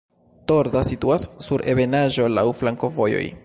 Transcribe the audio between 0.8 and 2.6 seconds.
situas sur ebenaĵo, laŭ